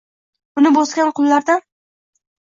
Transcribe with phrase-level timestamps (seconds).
[0.61, 1.61] Unib-o‘sgan qullardan